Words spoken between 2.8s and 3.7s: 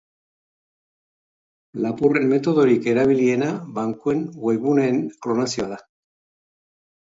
erabiliena